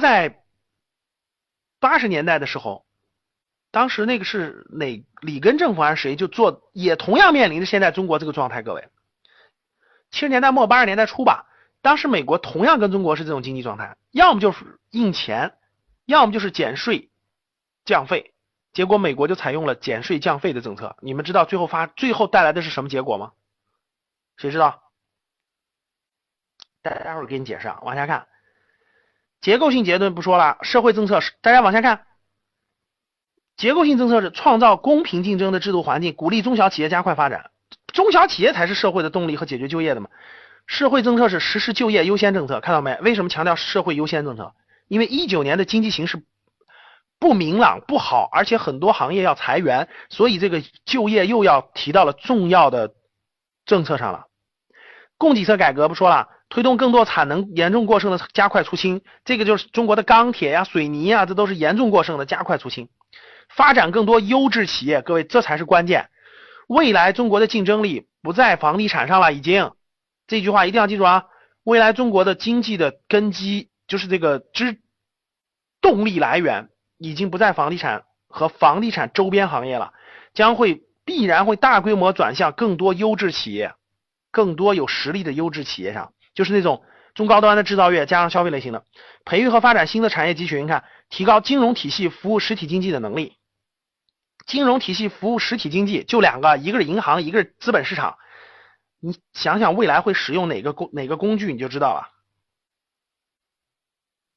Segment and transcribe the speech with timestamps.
[0.00, 0.42] 在
[1.80, 2.86] 八十年代的时候，
[3.70, 8.62] 当时那个是哪里根政府还是谁就做，也同样面临着现在中国这个状态。
[8.62, 8.88] 各位，
[10.10, 11.46] 七十年代末八十年代初吧，
[11.82, 15.56] 当时美国同样跟中国是这种经济状态，要么就是印钱，
[16.06, 17.10] 要么就是减税
[17.84, 18.32] 降费。
[18.72, 23.32] 结果美国就采用了减税降费的政策，你们知道最后发最后带来的是什么结果吗？
[24.36, 24.82] 谁知道？
[26.82, 28.26] 待待会儿给你解释啊，往下看，
[29.44, 32.06] 结构性结论不说了，社会政策是大家往下看，
[33.58, 37.50] 结构性政策是创造公平竞争的制度环境，鼓励中小企业加快发展，
[37.92, 40.08] 中小企业才是社会的动力和解决就业的嘛。
[40.66, 42.98] 社会政策是实施就业优先政策，看到没？
[43.02, 44.54] 为什么强调社会优先政策？
[44.88, 46.24] 因为一九年的经济形势。
[47.18, 52.94] 不明朗不好，而且很多行业要裁员，所以这个就业又要提到了重要的
[53.66, 54.24] 政策上了。
[55.18, 62.88] 供给侧改革不说了，推动更多产能严重过剩的加快出清，这个就是中国的钢铁呀、水泥呀，这都是严重过剩的，加快出清。
[63.48, 66.10] 发展更多优质企业，各位这才是关键。
[66.68, 69.72] 未来中国的竞争力不在房地产上了，已经
[70.26, 71.24] 这句话一定要记住啊！
[71.62, 74.80] 未来中国的经济的根基就是这个之
[75.80, 76.68] 动力来源。
[76.96, 79.92] 已经不在房地产和房地产周边行业了，
[80.32, 83.74] 将会必然会大规模转向更多优质企业，
[84.30, 88.84] 更多有实力的优质企业上，就是那种中高端的制造业加上消费类型的，
[89.24, 93.36] 培育和发展新的产业集群，你看提高金融体系服务实体经济的能力。
[94.46, 98.18] 金融体系服务实体经济就两个，一个是银行，一个是资本市场。
[99.00, 102.08] 你想想未来会使用哪个工哪个工具，你就知道了。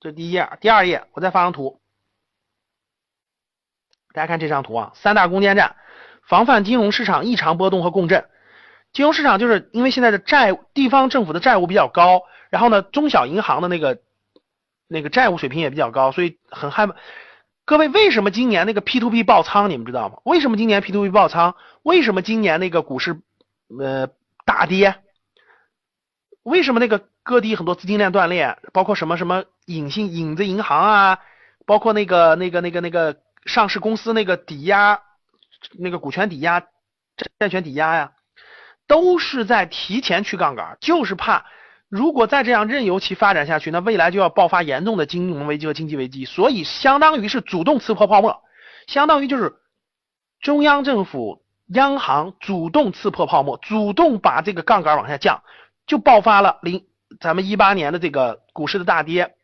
[0.00, 1.80] 这第一页，第二页我再发张图。
[4.12, 5.76] 大家看这张图啊，三大攻坚战，
[6.22, 8.28] 防范金融市场异常波动和共振。
[8.92, 14.00] 金融市场就是因为现在的债地方政府的债务比较高，然后呢，中小银行的那个
[14.88, 16.96] 那个债务水平也比较高，所以很害怕。
[17.64, 19.68] 各位，为什么今年那个 P to P 爆仓？
[19.70, 20.18] 你们知道吗？
[20.24, 21.54] 为什么今年 P to P 爆仓？
[21.82, 23.20] 为什么今年那个股市
[23.78, 24.08] 呃
[24.44, 24.96] 大跌？
[26.42, 28.58] 为什么那个各地很多资金链断裂？
[28.72, 31.18] 包括什么什么隐性影子银行啊，
[31.66, 33.16] 包括那个那个那个那个。
[33.46, 35.00] 上市公司那个抵押，
[35.78, 36.60] 那个股权抵押、
[37.38, 38.12] 债权抵押呀，
[38.88, 41.46] 都是在提前去杠杆，就是怕
[41.88, 48.42] 如果再这样任由其发展下去，那未来就要爆发严重的金融危机和经济危机，所以相当于是主动刺破泡沫，
[48.88, 49.54] 相当于就是
[50.40, 55.42] 中央政府、央行主动刺破泡沫，主动把这个杠杆往下降，
[55.86, 56.86] 就爆发了零
[57.20, 59.36] 咱们一八年的这个股市的大跌，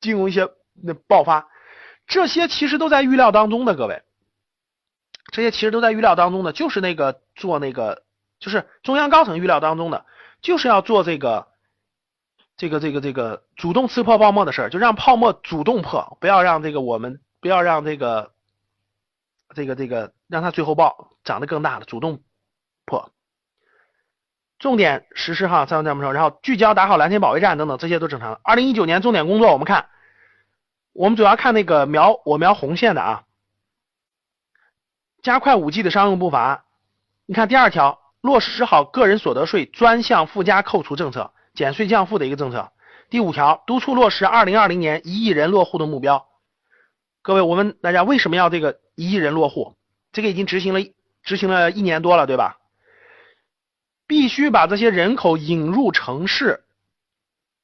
[0.00, 0.48] 金融一些
[0.82, 1.48] 那爆发。
[2.06, 4.02] 这些其实都在预料当中的，各位，
[5.32, 8.04] 这些其实都在预料当中的，就是那个做那个，
[8.38, 10.04] 就是中央高层预料当中的，
[10.40, 11.48] 就是要做这个，
[12.56, 18.32] 这个这个这个主动刺破泡沫的事儿，就让泡沫主动破，不要让这个我们不要让这个，
[19.54, 22.22] 这个这个让它最后爆涨得更大的，主动
[22.84, 23.12] 破，
[24.58, 28.40] 重点实施哈，三这么说，然后聚焦打好蓝天保卫战等等，这些都正常的。
[28.42, 29.88] 二零一九年重点工作，我们看。
[30.98, 33.24] 我们主要看那个描我描红线的啊，
[35.20, 36.64] 加快五 G 的商用步伐。
[37.26, 42.72] 你看第二条，落实好个人所得税专项附加扣除政策，减税降负的一个政策。
[43.10, 46.26] 第五条，督促落实二零二零年一亿人落户的目标。
[47.22, 49.76] 各位，我问大家为什么要这个一亿人落户？
[50.12, 50.80] 这个已经执行了
[51.22, 52.58] 执行了一年多了，对吧？
[54.06, 56.62] 必须把这些人口引入城市。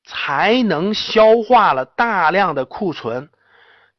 [0.05, 3.31] 才能消化了大量的库存，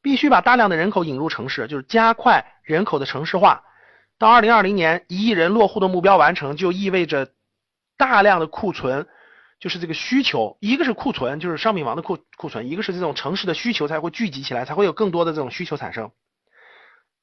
[0.01, 3.63] 必须把大量的人口引入城市，就是加快人口的城市化。
[4.23, 7.33] 到二零二零年一亿人落户的目标完成，就意味着
[7.97, 9.05] 大量的库存，
[9.59, 16.09] 就是这个需求，一个是库存，就是商品房的库库存，一个是这种城市的需求才会聚集起来，才会有更多的这种需求产生。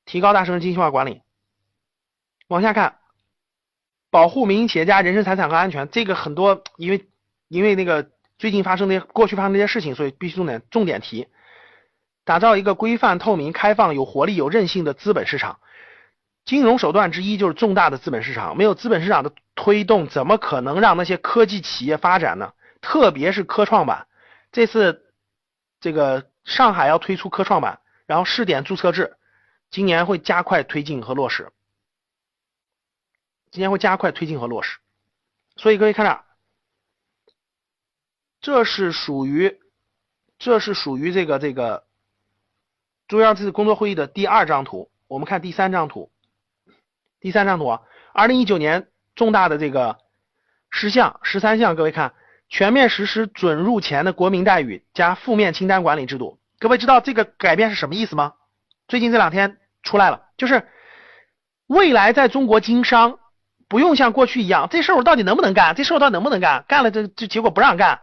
[0.05, 1.23] 提高大城市精细化管理。
[2.49, 2.99] 往下看，
[4.11, 7.09] 保护民营企业家人身财产和安全，这个很多，因为
[7.49, 8.11] 因为那个。
[8.39, 11.29] 最近发生的过去发生这些事情，所以必须重点重点提，
[12.25, 15.61] 打造一个规范、透明、开放、有活力、有韧性的资本市场。
[16.45, 22.53] 金融手段之一就是重大的资本市场，没有资本市场的推动，怎么可能让那些科技企业发展呢？
[22.81, 24.07] 特别是科创板，
[24.53, 25.13] 这次
[25.81, 29.17] 这个上海要推出科创板，然后试点注册制，
[29.71, 31.53] 今年会加快推进和落实。
[33.51, 34.79] 今年会加快推进和落实，
[35.57, 36.25] 所以各位看着。
[38.41, 39.61] 这是属于，
[40.39, 41.85] 这是属于这个这个
[43.07, 44.91] 中央这次工作会议的第二张图。
[45.09, 46.11] 我们看第三张图，
[47.21, 47.79] 第三张图，
[48.15, 49.99] 二零一九年重大的这个
[50.71, 52.15] 十项十三项，各位看，
[52.49, 58.33] 全面实施准入前的国民待遇加负面清单管理制度，各位知道这个改变是什么意思吗？
[58.89, 60.67] 最近这两天出来了，就是
[61.67, 63.19] 未来在中国经商
[63.69, 65.75] 不用像过去一样，这事儿我到底能不能干？
[65.75, 66.65] 这事儿我到底能不能干？
[66.67, 68.01] 干了这这结果不让干，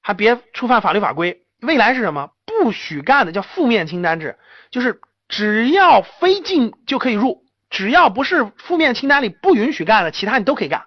[0.00, 1.44] 还别触犯法律法规。
[1.60, 2.30] 未来是什么？
[2.46, 4.38] 不许干的叫负面清单制，
[4.70, 7.41] 就是只要非进就可以入，
[7.72, 10.84] 只要不是负面清单里不允许干的，其他你都可以干。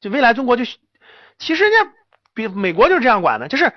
[0.00, 0.64] 就未来中国就
[1.36, 1.92] 其实人家
[2.32, 3.74] 比美国就是这样管的，就是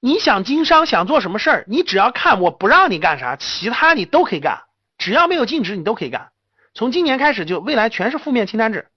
[0.00, 4.64] 你想经商想做什么事儿，你只要看我不让你干啥，其他你都可以干，
[4.98, 6.30] 只要没有禁止你都可以干。
[6.74, 8.88] 从今年开始就未来全是负面清单制，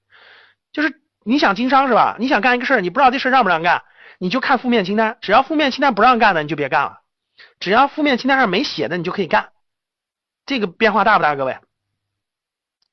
[0.73, 2.17] 就是你想经商是吧？
[2.19, 3.83] 你想干一个事儿，你不知道这事儿让不让干。
[4.19, 7.01] 你就看负面清单，只要负面清单不让干的，你就别干了；
[7.59, 9.49] 只要负面清单上没写的，你就可以干。
[10.45, 11.57] 这个变化大不大，各位？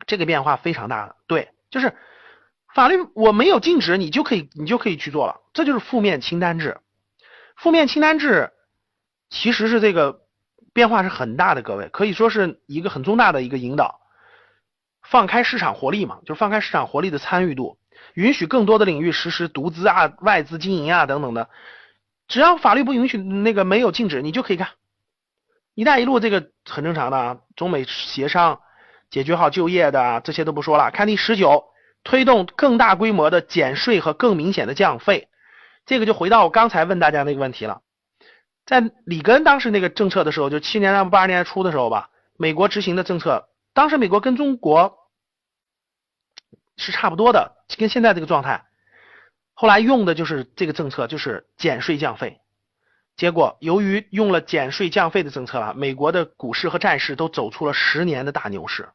[0.08, 1.94] 这个变化非常大的，对，就是
[2.74, 5.36] 法律我没有禁止，你就可以，你就可以去做了。
[5.52, 6.80] 这就是负面清单制。
[7.56, 8.50] 负面清单制
[9.30, 10.22] 其实是这个
[10.72, 14.00] 变化是很大的，各位可以说是一个很重大的一个引导，
[15.02, 17.78] 放开市场活力嘛，就是放开市场活力的参与度。
[18.14, 21.50] 允许更多的领域实施独资啊、外资经营啊等等的，
[22.28, 24.68] 只要法律不允许，那个没有禁止，你就可以干。
[25.74, 28.60] 一带一路这个很正常的啊，中美协商
[29.10, 30.90] 解决好就业的这些都不说了。
[30.90, 31.64] 看第十九，
[32.04, 35.28] 推动更大规模的减税和更明显的降费，
[35.86, 37.82] 这个就回到我刚才问大家那个问题了。
[38.66, 44.96] 在里根当时那个政策的时候，就七年代八十年代初的时候吧，美国执行的政策，当时美国跟中国。
[46.80, 48.66] 是差不多的，跟现在这个状态。
[49.52, 52.38] 后来用的就是这个政策，就是减税降费。
[53.16, 58.90] 结果由于用了减税降费的政策了，美国的股市和债市都走出了十年的大牛市。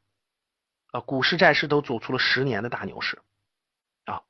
[0.93, 3.19] 啊，股市债市都走出了十年的大牛市。
[4.05, 4.21] 啊，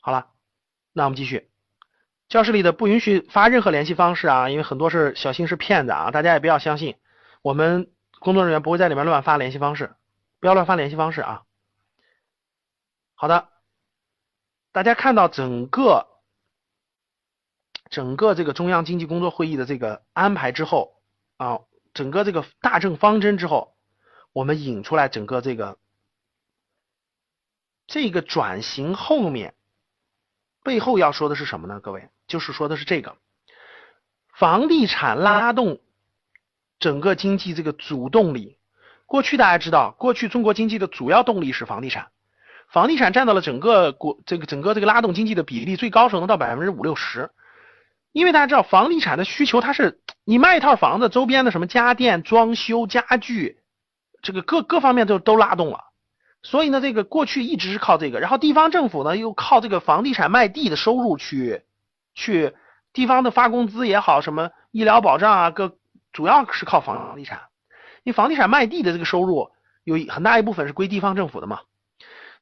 [0.00, 0.26] 好了，
[0.92, 1.48] 那我们继续。
[2.28, 6.96] 教室里的不允许发任何联系方式啊，因为很多是小心是骗子啊，大家也不要相信。
[7.40, 9.94] 我们工作人员不会在里面乱发联系方式，
[10.40, 11.44] 不要乱发联系方式啊。
[13.14, 13.48] 好的，
[14.72, 16.08] 大家看到整个
[17.90, 21.00] 整个这个中央经济工作会议的这个安排之后
[21.36, 21.60] 啊，
[21.92, 23.73] 整个这个大政方针之后，
[24.34, 25.78] 我们引出来整个这个
[27.86, 29.54] 这个转型后面
[30.64, 31.78] 背后要说的是什么呢？
[31.80, 33.16] 各位，就是说的是这个
[34.34, 35.80] 房地产拉动
[36.80, 38.58] 整个经济这个主动力。
[39.06, 42.10] 过去大家知道，过去中国经济的主要动力是房地产。
[42.68, 47.30] 房地产占到了整个国这个整个这个拉动经济的比例最高时候能到百分之五六十，
[48.10, 53.62] 因为大家知道房地产的需求它是你卖一套房子周边的什么家电装修家具，
[54.24, 55.84] 这个各各方面都都拉动了，
[56.42, 61.62] 所以呢这个过去一直是靠这个，然后地方政府呢又靠这个房地产卖地的收入去
[62.14, 62.56] 去
[62.92, 65.76] 地方的发工资也好什么医疗保障啊各
[66.12, 67.42] 主要是靠房地产，
[68.02, 69.50] 因为房地产卖地的这个收入
[69.84, 71.60] 有很大一部分是归地方政府的嘛。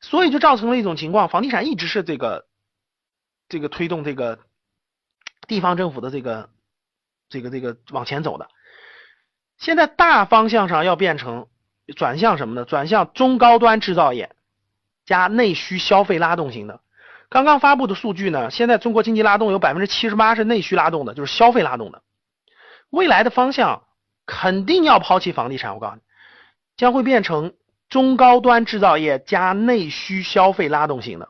[0.01, 2.47] 所以就造成了一种情况，房地产一直是这个
[3.49, 4.41] 这个推动这个
[5.47, 6.51] 地方政府的这个
[7.29, 8.49] 这个这个往前走的。
[9.59, 11.47] 现在大方向上要变成
[11.97, 12.65] 转向什么呢？
[12.65, 14.31] 转向中高端制造业
[15.05, 16.81] 加内需消费拉动型的。
[17.29, 22.03] 刚刚发布的数据呢，现在中国经济拉动有百分之七十八是内需拉动的，就是消费拉动的。
[22.91, 23.83] 未来的方向
[24.27, 26.03] 肯定要抛弃房地产，我告诉你，
[26.77, 27.55] 将会变成。
[27.89, 31.29] 中高端制造业加内需消费拉动型的，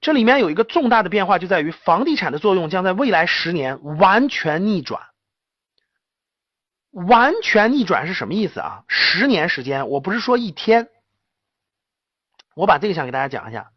[0.00, 5.02] 这里面有一个重大的变化，就在于房地产的作用将在未来十年完全逆转。
[7.06, 8.84] 完全逆转是什么意思啊？
[8.88, 10.90] 十年时间，我不是说一天。
[12.54, 13.70] 我把这个想给大家讲一下，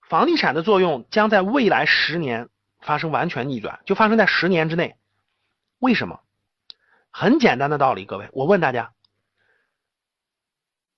[0.00, 2.48] 房地产的作用将在未来十年
[2.80, 4.96] 发生完全逆转，就发生在十年之内。
[5.78, 6.20] 为什么？
[7.10, 8.92] 很简单的道理，各位，我问大家。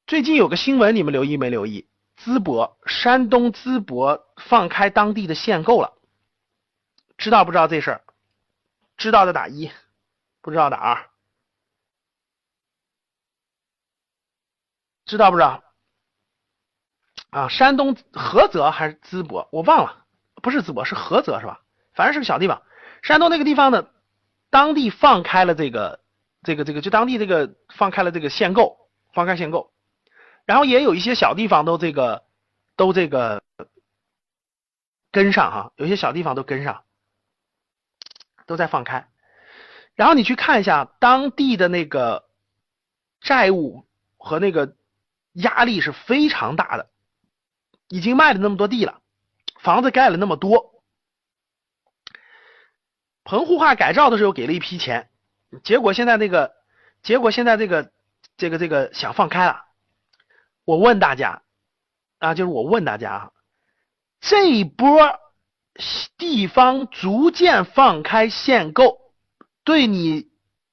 [0.07, 1.89] 最近有个新闻，你们留意没留意？
[2.17, 5.95] 淄博，山东淄博放开当地的限购了，
[7.19, 8.01] 知道不知道这事儿？
[8.97, 9.71] 知道的打一，
[10.45, 11.09] 不知道打二。
[15.07, 15.65] 知道不知道？
[17.31, 19.49] 啊，山东菏泽还是淄博？
[19.53, 20.05] 我忘了，
[20.43, 21.63] 不是淄博，是菏泽是吧？
[21.95, 22.63] 反正是个小地方。
[23.03, 23.89] 山东那个地方呢，
[24.51, 26.05] 当地放开了这个
[26.43, 29.73] 这个这个，就当地这个放开了这个限购，放开限购。
[30.45, 32.27] 然后也有一些小地方都这个
[32.77, 33.43] 都这个
[35.11, 36.85] 跟上哈，有些小地方都跟上，
[38.45, 39.09] 都在放开。
[39.95, 42.25] 然后你去看一下当地的那个
[43.21, 43.87] 债务
[44.17, 44.77] 和那个
[45.33, 46.91] 压力是非常大的，
[47.89, 49.01] 已经卖了那么多地了，
[49.61, 50.83] 房子盖了那么多，
[53.23, 55.11] 棚户化改造的时候给了一批钱，
[55.63, 56.55] 结果现在那个，
[57.03, 57.93] 结果现在这个
[58.37, 59.65] 这个这个想放开了。
[60.65, 61.43] 我问大家
[62.19, 63.31] 啊，就是我问大家啊，
[64.21, 65.21] 这一波
[66.17, 69.04] 地方逐渐放开限购，
[69.64, 70.28] 对你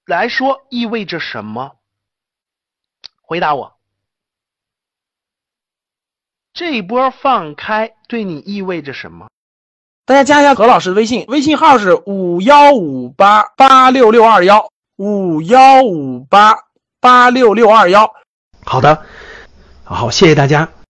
[0.06, 1.78] 来说意味着什么？
[3.22, 3.78] 回答我。
[6.54, 9.30] 这一波放开对你意味着什么？
[10.06, 16.54] 大家加一下何老师的微信，微信号是五幺五八八六六二幺五幺五八
[17.00, 18.14] 八六六二幺。
[18.66, 19.06] 好的，
[19.86, 20.72] 好，谢谢大家。